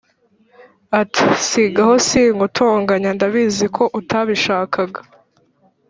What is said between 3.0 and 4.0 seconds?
ndabiziko